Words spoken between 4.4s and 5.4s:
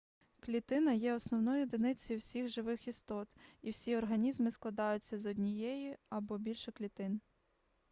складаються з